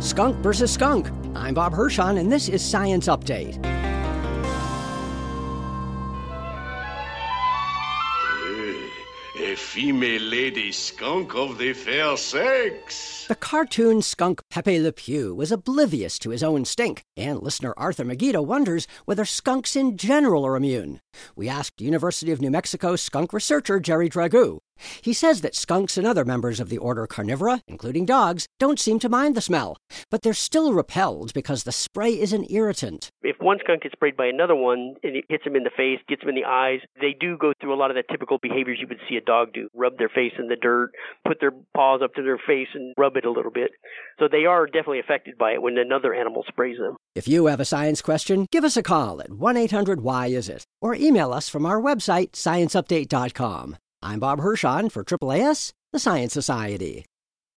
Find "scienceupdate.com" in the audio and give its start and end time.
52.32-53.76